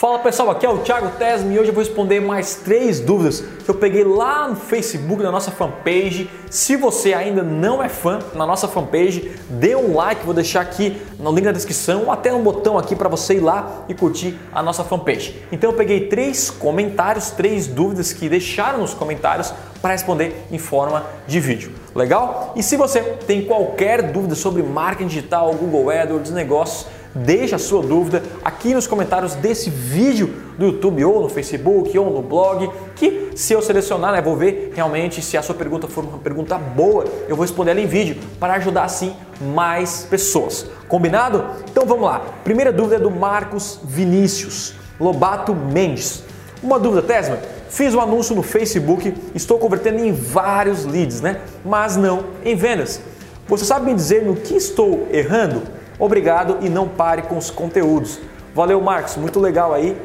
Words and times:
Fala 0.00 0.20
pessoal, 0.20 0.50
aqui 0.50 0.64
é 0.64 0.68
o 0.68 0.78
Thiago 0.78 1.10
Tesme 1.18 1.56
e 1.56 1.58
hoje 1.58 1.70
eu 1.70 1.74
vou 1.74 1.82
responder 1.82 2.20
mais 2.20 2.54
três 2.54 3.00
dúvidas 3.00 3.40
que 3.40 3.68
eu 3.68 3.74
peguei 3.74 4.04
lá 4.04 4.46
no 4.46 4.54
Facebook, 4.54 5.20
na 5.20 5.32
nossa 5.32 5.50
fanpage. 5.50 6.30
Se 6.48 6.76
você 6.76 7.14
ainda 7.14 7.42
não 7.42 7.82
é 7.82 7.88
fã 7.88 8.20
na 8.32 8.46
nossa 8.46 8.68
fanpage, 8.68 9.32
dê 9.50 9.74
um 9.74 9.96
like, 9.96 10.24
vou 10.24 10.32
deixar 10.32 10.60
aqui 10.60 11.02
no 11.18 11.32
link 11.32 11.46
da 11.46 11.50
descrição 11.50 12.04
ou 12.04 12.12
até 12.12 12.32
um 12.32 12.44
botão 12.44 12.78
aqui 12.78 12.94
para 12.94 13.08
você 13.08 13.38
ir 13.38 13.40
lá 13.40 13.86
e 13.88 13.94
curtir 13.94 14.38
a 14.52 14.62
nossa 14.62 14.84
fanpage. 14.84 15.42
Então 15.50 15.70
eu 15.70 15.76
peguei 15.76 16.06
três 16.06 16.48
comentários, 16.48 17.32
três 17.32 17.66
dúvidas 17.66 18.12
que 18.12 18.28
deixaram 18.28 18.78
nos 18.78 18.94
comentários 18.94 19.52
para 19.82 19.94
responder 19.94 20.44
em 20.52 20.58
forma 20.58 21.06
de 21.26 21.40
vídeo. 21.40 21.72
Legal? 21.92 22.52
E 22.54 22.62
se 22.62 22.76
você 22.76 23.02
tem 23.02 23.44
qualquer 23.44 24.12
dúvida 24.12 24.36
sobre 24.36 24.62
marketing 24.62 25.08
digital, 25.08 25.52
Google 25.54 25.90
AdWords, 25.90 26.30
negócios, 26.30 26.86
Deixe 27.14 27.54
a 27.54 27.58
sua 27.58 27.82
dúvida 27.82 28.22
aqui 28.44 28.74
nos 28.74 28.86
comentários 28.86 29.34
desse 29.34 29.70
vídeo 29.70 30.30
do 30.58 30.66
YouTube 30.66 31.04
ou 31.04 31.22
no 31.22 31.28
Facebook 31.28 31.96
ou 31.98 32.10
no 32.12 32.22
blog, 32.22 32.70
que 32.96 33.30
se 33.34 33.52
eu 33.52 33.62
selecionar, 33.62 34.12
né, 34.12 34.20
vou 34.20 34.36
ver 34.36 34.72
realmente 34.74 35.22
se 35.22 35.36
a 35.36 35.42
sua 35.42 35.54
pergunta 35.54 35.88
for 35.88 36.04
uma 36.04 36.18
pergunta 36.18 36.58
boa, 36.58 37.04
eu 37.28 37.34
vou 37.34 37.44
responder 37.44 37.70
ela 37.70 37.80
em 37.80 37.86
vídeo 37.86 38.16
para 38.38 38.54
ajudar 38.54 38.84
assim 38.84 39.14
mais 39.40 40.06
pessoas. 40.08 40.66
Combinado? 40.86 41.44
Então 41.70 41.86
vamos 41.86 42.04
lá. 42.04 42.20
Primeira 42.44 42.72
dúvida 42.72 42.96
é 42.96 42.98
do 42.98 43.10
Marcos 43.10 43.80
Vinícius 43.82 44.74
Lobato 45.00 45.54
Mendes. 45.54 46.24
Uma 46.62 46.78
dúvida, 46.78 47.02
Tesma? 47.02 47.38
Fiz 47.70 47.94
um 47.94 48.00
anúncio 48.00 48.34
no 48.34 48.42
Facebook, 48.42 49.14
estou 49.34 49.58
convertendo 49.58 49.98
em 49.98 50.12
vários 50.12 50.84
leads, 50.84 51.20
né? 51.20 51.40
Mas 51.64 51.96
não 51.96 52.24
em 52.44 52.56
vendas. 52.56 53.00
Você 53.46 53.64
sabe 53.64 53.86
me 53.86 53.94
dizer 53.94 54.24
no 54.24 54.36
que 54.36 54.54
estou 54.54 55.06
errando? 55.12 55.77
Obrigado 55.98 56.58
e 56.60 56.68
não 56.68 56.88
pare 56.88 57.22
com 57.22 57.36
os 57.36 57.50
conteúdos. 57.50 58.20
Valeu, 58.54 58.80
Marcos, 58.80 59.16
muito 59.16 59.40
legal 59.40 59.74
aí. 59.74 59.96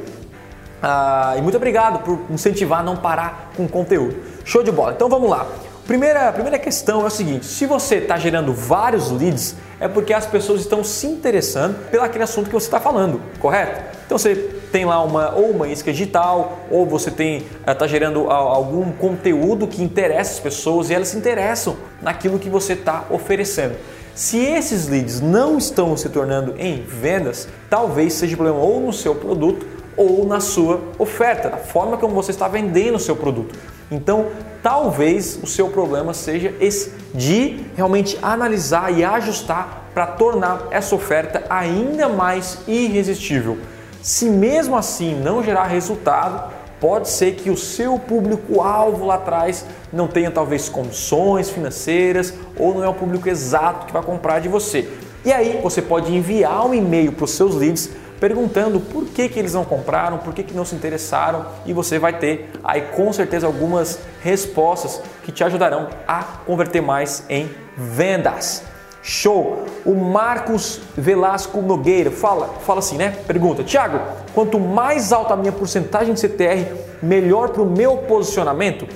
Ah, 0.81 1.35
e 1.37 1.41
muito 1.41 1.55
obrigado 1.55 1.99
por 2.03 2.19
incentivar 2.29 2.79
a 2.79 2.83
não 2.83 2.97
parar 2.97 3.51
com 3.55 3.65
o 3.65 3.69
conteúdo. 3.69 4.15
Show 4.43 4.63
de 4.63 4.71
bola. 4.71 4.93
Então 4.93 5.07
vamos 5.07 5.29
lá. 5.29 5.47
Primeira, 5.85 6.31
primeira 6.31 6.57
questão 6.57 7.01
é 7.03 7.05
o 7.05 7.09
seguinte: 7.09 7.45
se 7.45 7.65
você 7.65 7.95
está 7.95 8.17
gerando 8.17 8.53
vários 8.53 9.11
leads, 9.11 9.55
é 9.79 9.87
porque 9.87 10.13
as 10.13 10.25
pessoas 10.25 10.61
estão 10.61 10.83
se 10.83 11.07
interessando 11.07 11.89
pelo 11.89 12.03
aquele 12.03 12.23
assunto 12.23 12.47
que 12.47 12.53
você 12.53 12.67
está 12.67 12.79
falando, 12.79 13.21
correto? 13.39 13.81
Então 14.05 14.17
você 14.17 14.61
tem 14.73 14.85
lá 14.85 15.03
uma 15.03 15.35
ou 15.35 15.51
uma 15.51 15.67
isca 15.67 15.91
digital, 15.91 16.57
ou 16.71 16.83
você 16.83 17.11
tem 17.11 17.43
está 17.65 17.85
eh, 17.85 17.87
gerando 17.87 18.31
algum 18.31 18.91
conteúdo 18.91 19.67
que 19.67 19.83
interessa 19.83 20.33
as 20.33 20.39
pessoas 20.39 20.89
e 20.89 20.95
elas 20.95 21.09
se 21.09 21.17
interessam 21.17 21.77
naquilo 22.01 22.39
que 22.39 22.49
você 22.49 22.73
está 22.73 23.05
oferecendo. 23.11 23.75
Se 24.15 24.37
esses 24.39 24.87
leads 24.87 25.21
não 25.21 25.59
estão 25.59 25.95
se 25.95 26.09
tornando 26.09 26.55
em 26.57 26.81
vendas, 26.81 27.47
talvez 27.69 28.13
seja 28.13 28.35
problema 28.35 28.59
ou 28.59 28.81
no 28.81 28.91
seu 28.91 29.13
produto 29.13 29.65
ou 29.95 30.25
na 30.25 30.39
sua 30.39 30.81
oferta, 30.97 31.51
na 31.51 31.57
forma 31.57 31.95
como 31.95 32.15
você 32.15 32.31
está 32.31 32.47
vendendo 32.47 32.95
o 32.95 32.99
seu 32.99 33.15
produto. 33.15 33.55
Então, 33.91 34.27
talvez 34.63 35.37
o 35.43 35.45
seu 35.45 35.69
problema 35.69 36.15
seja 36.15 36.51
esse 36.59 36.91
de 37.13 37.63
realmente 37.75 38.17
analisar 38.23 38.91
e 38.91 39.03
ajustar 39.03 39.91
para 39.93 40.07
tornar 40.07 40.67
essa 40.71 40.95
oferta 40.95 41.43
ainda 41.47 42.09
mais 42.09 42.57
irresistível. 42.67 43.59
Se 44.03 44.25
mesmo 44.25 44.75
assim 44.75 45.15
não 45.15 45.41
gerar 45.41 45.63
resultado, 45.63 46.51
pode 46.77 47.07
ser 47.07 47.35
que 47.35 47.49
o 47.49 47.55
seu 47.55 47.97
público-alvo 47.97 49.05
lá 49.05 49.15
atrás 49.15 49.65
não 49.93 50.09
tenha 50.09 50.29
talvez 50.29 50.67
condições 50.67 51.49
financeiras 51.49 52.33
ou 52.59 52.73
não 52.73 52.83
é 52.83 52.89
o 52.89 52.93
público 52.93 53.29
exato 53.29 53.85
que 53.85 53.93
vai 53.93 54.03
comprar 54.03 54.39
de 54.39 54.49
você. 54.49 54.89
E 55.23 55.31
aí 55.31 55.61
você 55.63 55.81
pode 55.81 56.13
enviar 56.13 56.65
um 56.65 56.73
e-mail 56.73 57.13
para 57.13 57.23
os 57.23 57.31
seus 57.31 57.55
leads 57.55 57.91
perguntando 58.19 58.81
por 58.81 59.05
que, 59.05 59.29
que 59.29 59.39
eles 59.39 59.53
não 59.53 59.63
compraram, 59.63 60.17
por 60.17 60.33
que, 60.33 60.43
que 60.43 60.53
não 60.53 60.65
se 60.65 60.75
interessaram 60.75 61.45
e 61.65 61.71
você 61.71 61.97
vai 61.97 62.19
ter 62.19 62.49
aí 62.61 62.81
com 62.81 63.13
certeza 63.13 63.47
algumas 63.47 63.99
respostas 64.21 65.01
que 65.23 65.31
te 65.31 65.45
ajudarão 65.45 65.87
a 66.05 66.23
converter 66.45 66.81
mais 66.81 67.23
em 67.29 67.49
vendas. 67.77 68.63
Show! 69.05 69.65
O 69.85 69.93
Marcos 69.93 70.79
Velasco 70.95 71.61
Nogueira 71.61 72.09
fala, 72.09 72.47
fala 72.65 72.79
assim, 72.79 72.95
né? 72.95 73.13
Pergunta: 73.27 73.61
Tiago, 73.61 73.99
quanto 74.33 74.57
mais 74.57 75.11
alta 75.11 75.33
a 75.33 75.37
minha 75.37 75.51
porcentagem 75.51 76.13
de 76.13 76.21
CTR, 76.21 76.73
melhor 77.01 77.49
para 77.49 77.61
o 77.61 77.69
meu 77.69 77.97
posicionamento? 77.97 78.87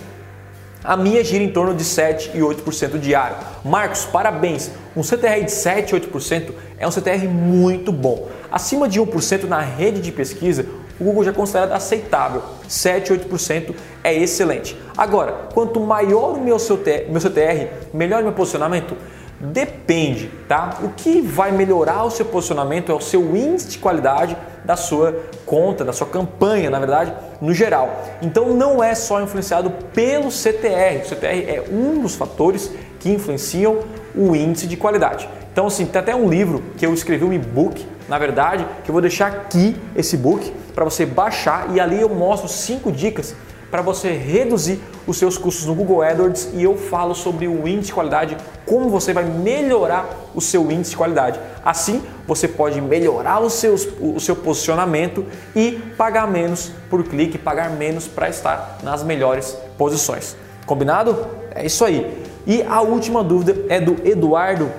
A 0.82 0.96
minha 0.96 1.22
gira 1.26 1.44
em 1.44 1.52
torno 1.52 1.74
de 1.74 1.84
7 1.84 2.32
e 2.34 2.40
8% 2.40 2.98
diário. 2.98 3.36
Marcos, 3.66 4.06
parabéns! 4.06 4.72
Um 4.96 5.04
CTR 5.04 5.44
de 5.44 5.52
7 5.52 5.94
e 5.94 6.00
8% 6.00 6.54
é 6.80 6.88
um 6.88 6.92
CTR 6.92 7.28
muito 7.28 7.92
bom. 7.92 8.30
Acima 8.50 8.88
de 8.88 9.02
1% 9.02 9.44
na 9.44 9.60
rede 9.60 10.00
de 10.00 10.14
pesquisa, 10.14 10.66
o 10.98 11.04
Google 11.04 11.26
já 11.26 11.34
considera 11.34 11.76
aceitável. 11.76 12.42
7 12.70 13.12
e 13.12 13.18
8% 13.18 13.76
é 14.02 14.16
excelente. 14.16 14.78
Agora, 14.98 15.50
quanto 15.54 15.82
maior 15.82 16.38
o 16.38 16.42
meu 16.42 16.58
CTR 16.58 17.70
melhor 17.94 18.22
o 18.22 18.24
meu 18.24 18.34
posicionamento, 18.34 18.96
Depende, 19.40 20.32
tá? 20.48 20.80
O 20.82 20.90
que 20.90 21.22
vai 21.22 21.52
melhorar 21.52 22.04
o 22.04 22.10
seu 22.10 22.26
posicionamento 22.26 22.92
é 22.92 22.96
o 22.96 23.00
seu 23.00 23.36
índice 23.36 23.70
de 23.70 23.78
qualidade 23.78 24.36
da 24.66 24.76
sua 24.76 25.16
conta, 25.46 25.86
da 25.86 25.94
sua 25.94 26.08
campanha, 26.08 26.70
na 26.70 26.80
verdade, 26.80 27.14
no 27.40 27.54
geral. 27.54 28.04
Então 28.22 28.54
não 28.54 28.84
é 28.84 28.96
só 28.96 29.22
influenciado 29.22 29.70
pelo 29.94 30.32
CTR. 30.32 31.04
O 31.04 31.08
CTR 31.08 31.50
é 31.50 31.64
um 31.72 32.02
dos 32.02 32.16
fatores 32.16 32.72
que 33.00 33.10
influenciam 33.10 33.80
o 34.16 34.36
índice 34.36 34.66
de 34.66 34.76
qualidade. 34.76 35.30
Então, 35.52 35.68
assim, 35.68 35.86
tem 35.86 36.00
até 36.00 36.16
um 36.16 36.30
livro 36.30 36.64
que 36.78 36.86
eu 36.86 36.94
escrevi 36.94 37.24
um 37.24 37.34
e-book, 37.34 37.84
na 38.08 38.20
verdade, 38.20 38.66
que 38.84 38.90
eu 38.90 38.94
vou 38.94 39.02
deixar 39.02 39.28
aqui 39.28 39.76
esse 39.96 40.16
book 40.16 40.52
para 40.74 40.84
você 40.84 41.06
baixar 41.06 41.74
e 41.74 41.80
ali 41.80 42.00
eu 42.00 42.10
mostro 42.10 42.48
cinco 42.48 42.92
dicas 42.92 43.36
para 43.70 43.82
você 43.82 44.12
reduzir 44.12 44.80
os 45.06 45.18
seus 45.18 45.38
custos 45.38 45.66
no 45.66 45.76
Google 45.76 46.02
AdWords 46.02 46.50
e 46.54 46.64
eu 46.64 46.78
falo 46.78 47.14
sobre 47.14 47.48
o 47.48 47.68
índice 47.68 47.88
de 47.88 47.94
qualidade, 47.94 48.38
como 48.66 48.90
você 48.90 49.14
vai 49.14 49.26
melhorar 49.26 50.10
o 50.34 50.42
seu 50.42 50.72
índice 50.72 50.92
de 50.92 50.98
qualidade. 50.98 51.40
Assim, 51.64 52.02
você 52.26 52.48
pode 52.48 52.80
melhorar 52.82 53.40
os 53.40 53.54
seus, 53.54 53.88
o 54.00 54.20
seu 54.20 54.36
posicionamento 54.36 55.26
e 55.56 55.74
pagar 55.98 56.28
menos 56.28 56.72
por 56.90 57.04
clique, 57.04 57.38
pagar 57.38 57.70
menos 57.72 58.08
para 58.08 58.30
estar 58.30 58.80
nas 58.84 59.04
melhores 59.04 59.58
posições. 59.78 60.36
Combinado? 60.66 61.28
É 61.54 61.66
isso 61.66 61.84
aí. 61.84 62.26
E 62.46 62.64
a 62.64 62.82
última 62.82 63.24
dúvida 63.24 63.58
é 63.68 63.80
do 63.80 63.96
Eduardo, 64.08 64.72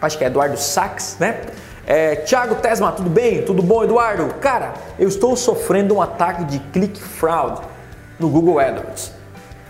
acho 0.00 0.18
que 0.18 0.24
é 0.24 0.26
Eduardo 0.26 0.56
Sachs, 0.56 1.16
né? 1.20 1.40
É, 1.86 2.16
Tiago 2.16 2.56
Tesma, 2.56 2.92
tudo 2.92 3.10
bem? 3.10 3.42
Tudo 3.42 3.62
bom, 3.62 3.82
Eduardo? 3.82 4.34
Cara, 4.40 4.74
eu 4.98 5.08
estou 5.08 5.34
sofrendo 5.36 5.94
um 5.96 6.02
ataque 6.02 6.44
de 6.44 6.58
click 6.58 7.00
fraud 7.00 7.60
no 8.20 8.28
Google 8.28 8.58
AdWords. 8.58 9.12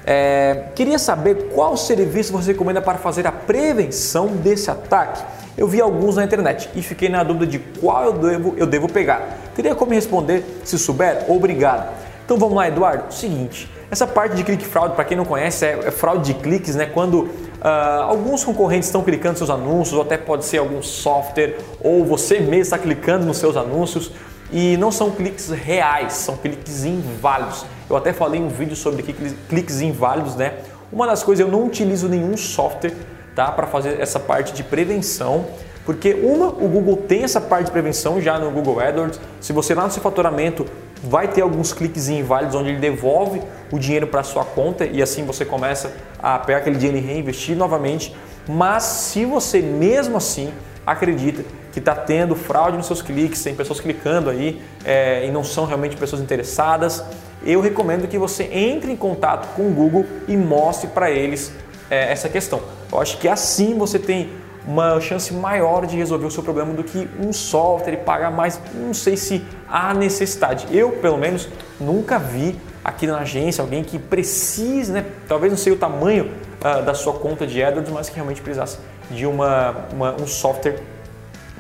É, 0.06 0.64
queria 0.74 0.98
saber 0.98 1.50
qual 1.54 1.76
serviço 1.76 2.32
você 2.32 2.52
recomenda 2.52 2.80
para 2.80 2.98
fazer 2.98 3.26
a 3.26 3.32
prevenção 3.32 4.28
desse 4.28 4.70
ataque. 4.70 5.22
Eu 5.56 5.68
vi 5.68 5.80
alguns 5.80 6.16
na 6.16 6.24
internet 6.24 6.70
e 6.74 6.82
fiquei 6.82 7.08
na 7.08 7.22
dúvida 7.22 7.46
de 7.46 7.58
qual 7.58 8.04
eu 8.04 8.12
devo, 8.14 8.54
eu 8.56 8.66
devo 8.66 8.88
pegar. 8.88 9.38
Teria 9.54 9.74
como 9.74 9.92
responder? 9.92 10.44
Se 10.64 10.78
souber, 10.78 11.24
obrigado. 11.28 11.92
Então 12.24 12.38
vamos 12.38 12.56
lá, 12.56 12.66
Eduardo. 12.68 13.12
Seguinte, 13.12 13.70
essa 13.90 14.06
parte 14.06 14.36
de 14.36 14.44
click 14.44 14.64
fraud, 14.64 14.94
para 14.94 15.04
quem 15.04 15.16
não 15.16 15.24
conhece, 15.24 15.64
é, 15.66 15.78
é, 15.86 15.90
fraude 15.90 16.32
de 16.32 16.40
cliques, 16.40 16.76
né? 16.76 16.86
Quando 16.86 17.22
uh, 17.22 18.02
alguns 18.02 18.44
concorrentes 18.44 18.88
estão 18.88 19.02
clicando 19.02 19.36
seus 19.36 19.50
anúncios, 19.50 19.94
ou 19.94 20.02
até 20.02 20.16
pode 20.16 20.44
ser 20.44 20.58
algum 20.58 20.80
software, 20.80 21.56
ou 21.80 22.04
você 22.04 22.38
mesmo 22.38 22.54
está 22.54 22.78
clicando 22.78 23.26
nos 23.26 23.36
seus 23.36 23.56
anúncios 23.56 24.12
e 24.52 24.76
não 24.76 24.90
são 24.90 25.10
cliques 25.10 25.48
reais, 25.50 26.14
são 26.14 26.36
cliques 26.36 26.84
inválidos. 26.84 27.64
Eu 27.88 27.96
até 27.96 28.12
falei 28.12 28.40
um 28.40 28.48
vídeo 28.48 28.76
sobre 28.76 29.02
cliques 29.48 29.80
inválidos, 29.80 30.34
né? 30.34 30.54
Uma 30.92 31.06
das 31.06 31.22
coisas 31.22 31.44
eu 31.44 31.50
não 31.50 31.66
utilizo 31.66 32.08
nenhum 32.08 32.36
software, 32.36 32.94
tá, 33.34 33.52
para 33.52 33.66
fazer 33.66 34.00
essa 34.00 34.18
parte 34.18 34.52
de 34.52 34.64
prevenção, 34.64 35.46
porque 35.86 36.14
uma, 36.14 36.48
o 36.48 36.68
Google 36.68 36.96
tem 36.96 37.22
essa 37.22 37.40
parte 37.40 37.66
de 37.66 37.72
prevenção 37.72 38.20
já 38.20 38.38
no 38.38 38.50
Google 38.50 38.80
AdWords. 38.80 39.20
Se 39.40 39.52
você 39.52 39.74
lá 39.74 39.84
no 39.84 39.90
seu 39.90 40.02
faturamento 40.02 40.66
vai 41.02 41.28
ter 41.28 41.40
alguns 41.40 41.72
cliques 41.72 42.08
inválidos 42.08 42.54
onde 42.54 42.70
ele 42.70 42.78
devolve 42.78 43.40
o 43.72 43.78
dinheiro 43.78 44.06
para 44.06 44.22
sua 44.22 44.44
conta 44.44 44.84
e 44.84 45.02
assim 45.02 45.24
você 45.24 45.44
começa 45.44 45.92
a 46.22 46.38
pegar 46.38 46.58
aquele 46.58 46.76
dinheiro 46.76 46.98
e 46.98 47.00
reinvestir 47.00 47.56
novamente. 47.56 48.14
Mas 48.48 48.82
se 48.82 49.24
você 49.24 49.60
mesmo 49.60 50.16
assim 50.16 50.52
acredita 50.86 51.44
que 51.72 51.78
está 51.78 51.94
tendo 51.94 52.34
fraude 52.34 52.76
nos 52.76 52.86
seus 52.86 53.02
cliques, 53.02 53.42
tem 53.42 53.54
pessoas 53.54 53.80
clicando 53.80 54.30
aí 54.30 54.60
é, 54.84 55.26
e 55.26 55.30
não 55.30 55.44
são 55.44 55.64
realmente 55.64 55.96
pessoas 55.96 56.20
interessadas, 56.20 57.04
eu 57.44 57.60
recomendo 57.60 58.06
que 58.06 58.18
você 58.18 58.44
entre 58.44 58.92
em 58.92 58.96
contato 58.96 59.54
com 59.54 59.68
o 59.68 59.70
Google 59.70 60.04
e 60.28 60.36
mostre 60.36 60.88
para 60.88 61.10
eles 61.10 61.52
é, 61.90 62.12
essa 62.12 62.28
questão. 62.28 62.60
Eu 62.92 63.00
acho 63.00 63.18
que 63.18 63.28
assim 63.28 63.78
você 63.78 63.98
tem 63.98 64.30
uma 64.66 65.00
chance 65.00 65.32
maior 65.32 65.86
de 65.86 65.96
resolver 65.96 66.26
o 66.26 66.30
seu 66.30 66.42
problema 66.42 66.74
do 66.74 66.84
que 66.84 67.08
um 67.18 67.32
software 67.32 67.94
e 67.94 67.96
pagar 67.96 68.30
mais. 68.30 68.60
Não 68.74 68.92
sei 68.92 69.16
se 69.16 69.44
há 69.68 69.94
necessidade. 69.94 70.66
Eu, 70.70 70.92
pelo 70.92 71.16
menos, 71.16 71.48
nunca 71.80 72.18
vi 72.18 72.56
aqui 72.84 73.06
na 73.06 73.18
agência 73.18 73.62
alguém 73.62 73.82
que 73.82 73.98
precise, 73.98 74.92
né? 74.92 75.06
Talvez 75.26 75.52
não 75.52 75.58
sei 75.58 75.72
o 75.72 75.76
tamanho 75.76 76.30
uh, 76.60 76.82
da 76.82 76.94
sua 76.94 77.14
conta 77.14 77.46
de 77.46 77.62
AdWords, 77.62 77.92
mas 77.92 78.08
que 78.08 78.16
realmente 78.16 78.40
precisasse 78.42 78.78
de 79.10 79.26
uma, 79.26 79.86
uma 79.92 80.14
um 80.20 80.26
software 80.26 80.76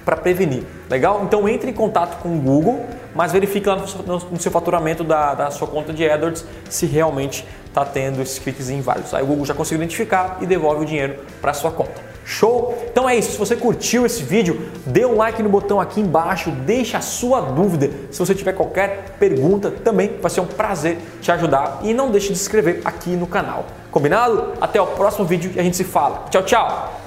para 0.04 0.16
prevenir. 0.16 0.64
Legal? 0.88 1.22
Então 1.24 1.48
entre 1.48 1.70
em 1.70 1.74
contato 1.74 2.20
com 2.22 2.36
o 2.36 2.40
Google 2.40 2.86
mas 3.14 3.32
verifique 3.32 3.68
lá 3.68 3.76
no, 3.76 4.40
seu 4.40 4.52
faturamento 4.52 5.02
da, 5.02 5.34
da, 5.34 5.50
sua 5.50 5.66
conta 5.66 5.92
de 5.92 6.08
AdWords 6.08 6.44
se 6.68 6.86
realmente 6.86 7.46
está 7.66 7.84
tendo 7.84 8.20
esses 8.22 8.38
cliques 8.38 8.70
inválidos. 8.70 9.14
Aí 9.14 9.22
o 9.22 9.26
Google 9.26 9.46
já 9.46 9.54
conseguiu 9.54 9.82
identificar 9.82 10.38
e 10.40 10.46
devolve 10.46 10.82
o 10.82 10.84
dinheiro 10.84 11.16
para 11.40 11.52
sua 11.52 11.70
conta. 11.70 12.10
Show? 12.24 12.76
Então 12.90 13.08
é 13.08 13.16
isso. 13.16 13.32
Se 13.32 13.38
você 13.38 13.56
curtiu 13.56 14.06
esse 14.06 14.22
vídeo, 14.22 14.68
dê 14.86 15.04
um 15.04 15.16
like 15.16 15.42
no 15.42 15.48
botão 15.48 15.80
aqui 15.80 16.00
embaixo, 16.00 16.50
deixa 16.50 16.98
a 16.98 17.00
sua 17.00 17.40
dúvida. 17.40 17.90
Se 18.10 18.18
você 18.18 18.34
tiver 18.34 18.52
qualquer 18.52 19.16
pergunta, 19.18 19.70
também 19.70 20.16
vai 20.20 20.30
ser 20.30 20.40
um 20.40 20.46
prazer 20.46 20.98
te 21.20 21.32
ajudar. 21.32 21.80
E 21.82 21.92
não 21.92 22.10
deixe 22.10 22.28
de 22.28 22.36
se 22.36 22.42
inscrever 22.42 22.82
aqui 22.84 23.10
no 23.10 23.26
canal. 23.26 23.66
Combinado? 23.90 24.52
Até 24.60 24.80
o 24.80 24.86
próximo 24.86 25.24
vídeo 25.24 25.50
e 25.54 25.60
a 25.60 25.62
gente 25.62 25.76
se 25.76 25.84
fala. 25.84 26.26
Tchau, 26.30 26.42
tchau! 26.42 26.99